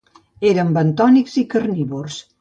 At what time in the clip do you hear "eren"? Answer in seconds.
0.51-0.71